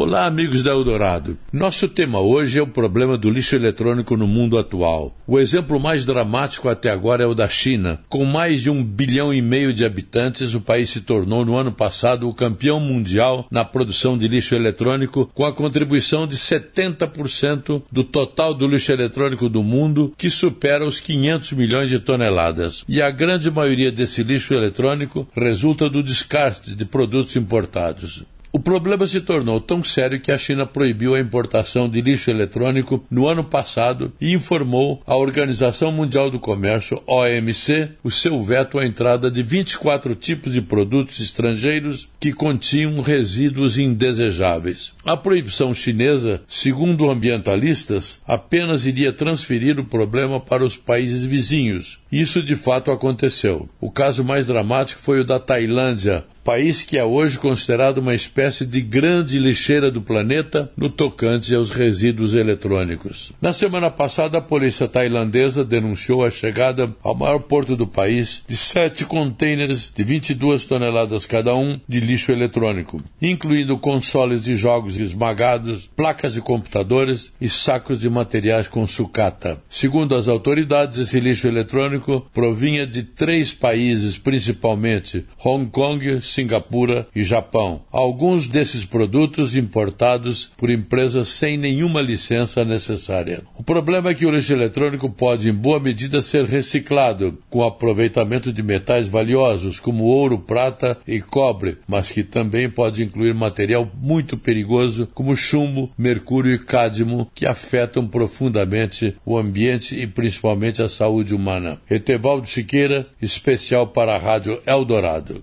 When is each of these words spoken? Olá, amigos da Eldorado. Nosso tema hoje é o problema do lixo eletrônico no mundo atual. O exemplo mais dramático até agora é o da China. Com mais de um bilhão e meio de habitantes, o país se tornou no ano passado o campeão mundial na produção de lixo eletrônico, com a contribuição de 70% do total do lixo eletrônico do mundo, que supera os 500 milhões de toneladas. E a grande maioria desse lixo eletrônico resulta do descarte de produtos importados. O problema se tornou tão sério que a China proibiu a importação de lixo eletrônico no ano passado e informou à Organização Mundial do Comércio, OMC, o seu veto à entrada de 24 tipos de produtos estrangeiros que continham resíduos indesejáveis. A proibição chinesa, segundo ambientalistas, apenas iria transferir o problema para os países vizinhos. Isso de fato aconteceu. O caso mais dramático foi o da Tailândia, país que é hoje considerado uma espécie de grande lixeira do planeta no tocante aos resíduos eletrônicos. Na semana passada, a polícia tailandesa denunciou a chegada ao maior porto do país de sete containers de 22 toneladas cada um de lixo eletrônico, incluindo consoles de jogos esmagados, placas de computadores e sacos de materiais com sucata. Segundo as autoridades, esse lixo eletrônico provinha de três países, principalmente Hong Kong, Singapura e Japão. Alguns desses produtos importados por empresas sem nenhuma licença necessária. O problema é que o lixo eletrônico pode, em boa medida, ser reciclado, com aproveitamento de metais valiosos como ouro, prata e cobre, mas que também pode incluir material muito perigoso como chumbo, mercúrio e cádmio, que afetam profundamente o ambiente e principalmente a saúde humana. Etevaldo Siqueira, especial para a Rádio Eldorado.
Olá, 0.00 0.26
amigos 0.26 0.62
da 0.62 0.70
Eldorado. 0.70 1.36
Nosso 1.52 1.88
tema 1.88 2.20
hoje 2.20 2.56
é 2.56 2.62
o 2.62 2.68
problema 2.68 3.18
do 3.18 3.28
lixo 3.28 3.56
eletrônico 3.56 4.16
no 4.16 4.28
mundo 4.28 4.56
atual. 4.56 5.12
O 5.26 5.40
exemplo 5.40 5.80
mais 5.80 6.04
dramático 6.04 6.68
até 6.68 6.88
agora 6.88 7.24
é 7.24 7.26
o 7.26 7.34
da 7.34 7.48
China. 7.48 7.98
Com 8.08 8.24
mais 8.24 8.62
de 8.62 8.70
um 8.70 8.84
bilhão 8.84 9.34
e 9.34 9.42
meio 9.42 9.74
de 9.74 9.84
habitantes, 9.84 10.54
o 10.54 10.60
país 10.60 10.90
se 10.90 11.00
tornou 11.00 11.44
no 11.44 11.56
ano 11.56 11.72
passado 11.72 12.28
o 12.28 12.32
campeão 12.32 12.78
mundial 12.78 13.48
na 13.50 13.64
produção 13.64 14.16
de 14.16 14.28
lixo 14.28 14.54
eletrônico, 14.54 15.28
com 15.34 15.44
a 15.44 15.52
contribuição 15.52 16.28
de 16.28 16.36
70% 16.36 17.82
do 17.90 18.04
total 18.04 18.54
do 18.54 18.68
lixo 18.68 18.92
eletrônico 18.92 19.48
do 19.48 19.64
mundo, 19.64 20.14
que 20.16 20.30
supera 20.30 20.86
os 20.86 21.00
500 21.00 21.54
milhões 21.54 21.90
de 21.90 21.98
toneladas. 21.98 22.84
E 22.88 23.02
a 23.02 23.10
grande 23.10 23.50
maioria 23.50 23.90
desse 23.90 24.22
lixo 24.22 24.54
eletrônico 24.54 25.26
resulta 25.34 25.90
do 25.90 26.04
descarte 26.04 26.76
de 26.76 26.84
produtos 26.84 27.34
importados. 27.34 28.24
O 28.50 28.58
problema 28.58 29.06
se 29.06 29.20
tornou 29.20 29.60
tão 29.60 29.84
sério 29.84 30.18
que 30.18 30.32
a 30.32 30.38
China 30.38 30.64
proibiu 30.64 31.14
a 31.14 31.20
importação 31.20 31.86
de 31.86 32.00
lixo 32.00 32.30
eletrônico 32.30 33.04
no 33.10 33.28
ano 33.28 33.44
passado 33.44 34.10
e 34.18 34.32
informou 34.32 35.02
à 35.06 35.14
Organização 35.14 35.92
Mundial 35.92 36.30
do 36.30 36.40
Comércio, 36.40 37.02
OMC, 37.06 37.90
o 38.02 38.10
seu 38.10 38.42
veto 38.42 38.78
à 38.78 38.86
entrada 38.86 39.30
de 39.30 39.42
24 39.42 40.14
tipos 40.14 40.54
de 40.54 40.62
produtos 40.62 41.20
estrangeiros 41.20 42.08
que 42.18 42.32
continham 42.32 43.00
resíduos 43.02 43.78
indesejáveis. 43.78 44.94
A 45.04 45.14
proibição 45.14 45.74
chinesa, 45.74 46.40
segundo 46.48 47.10
ambientalistas, 47.10 48.22
apenas 48.26 48.86
iria 48.86 49.12
transferir 49.12 49.78
o 49.78 49.84
problema 49.84 50.40
para 50.40 50.64
os 50.64 50.74
países 50.74 51.22
vizinhos. 51.22 52.00
Isso 52.10 52.42
de 52.42 52.56
fato 52.56 52.90
aconteceu. 52.90 53.68
O 53.78 53.90
caso 53.90 54.24
mais 54.24 54.46
dramático 54.46 55.02
foi 55.02 55.20
o 55.20 55.24
da 55.24 55.38
Tailândia, 55.38 56.24
país 56.48 56.82
que 56.82 56.96
é 56.96 57.04
hoje 57.04 57.38
considerado 57.38 57.98
uma 57.98 58.14
espécie 58.14 58.64
de 58.64 58.80
grande 58.80 59.38
lixeira 59.38 59.90
do 59.90 60.00
planeta 60.00 60.72
no 60.74 60.88
tocante 60.88 61.54
aos 61.54 61.68
resíduos 61.68 62.32
eletrônicos. 62.32 63.32
Na 63.38 63.52
semana 63.52 63.90
passada, 63.90 64.38
a 64.38 64.40
polícia 64.40 64.88
tailandesa 64.88 65.62
denunciou 65.62 66.24
a 66.24 66.30
chegada 66.30 66.90
ao 67.02 67.14
maior 67.14 67.40
porto 67.40 67.76
do 67.76 67.86
país 67.86 68.42
de 68.48 68.56
sete 68.56 69.04
containers 69.04 69.92
de 69.94 70.02
22 70.02 70.64
toneladas 70.64 71.26
cada 71.26 71.54
um 71.54 71.78
de 71.86 72.00
lixo 72.00 72.32
eletrônico, 72.32 73.02
incluindo 73.20 73.76
consoles 73.76 74.42
de 74.42 74.56
jogos 74.56 74.96
esmagados, 74.96 75.90
placas 75.94 76.32
de 76.32 76.40
computadores 76.40 77.30
e 77.38 77.50
sacos 77.50 78.00
de 78.00 78.08
materiais 78.08 78.68
com 78.68 78.86
sucata. 78.86 79.60
Segundo 79.68 80.14
as 80.14 80.28
autoridades, 80.28 80.96
esse 80.96 81.20
lixo 81.20 81.46
eletrônico 81.46 82.26
provinha 82.32 82.86
de 82.86 83.02
três 83.02 83.52
países, 83.52 84.16
principalmente 84.16 85.26
Hong 85.44 85.68
Kong, 85.70 86.22
Singapura 86.38 87.08
e 87.16 87.24
Japão. 87.24 87.82
Alguns 87.90 88.46
desses 88.46 88.84
produtos 88.84 89.56
importados 89.56 90.52
por 90.56 90.70
empresas 90.70 91.30
sem 91.30 91.56
nenhuma 91.56 92.00
licença 92.00 92.64
necessária. 92.64 93.42
O 93.56 93.62
problema 93.64 94.10
é 94.10 94.14
que 94.14 94.24
o 94.24 94.30
lixo 94.30 94.52
eletrônico 94.52 95.10
pode, 95.10 95.48
em 95.48 95.52
boa 95.52 95.80
medida, 95.80 96.22
ser 96.22 96.44
reciclado, 96.44 97.36
com 97.50 97.64
aproveitamento 97.64 98.52
de 98.52 98.62
metais 98.62 99.08
valiosos 99.08 99.80
como 99.80 100.04
ouro, 100.04 100.38
prata 100.38 100.96
e 101.04 101.20
cobre, 101.20 101.78
mas 101.88 102.12
que 102.12 102.22
também 102.22 102.70
pode 102.70 103.02
incluir 103.02 103.34
material 103.34 103.90
muito 104.00 104.36
perigoso 104.36 105.08
como 105.12 105.34
chumbo, 105.34 105.90
mercúrio 105.98 106.54
e 106.54 106.58
cádmio, 106.58 107.26
que 107.34 107.46
afetam 107.46 108.06
profundamente 108.06 109.16
o 109.26 109.36
ambiente 109.36 110.00
e 110.00 110.06
principalmente 110.06 110.80
a 110.80 110.88
saúde 110.88 111.34
humana. 111.34 111.80
Etevaldo 111.90 112.48
Siqueira, 112.48 113.08
especial 113.20 113.88
para 113.88 114.14
a 114.14 114.18
Rádio 114.18 114.60
Eldorado. 114.64 115.42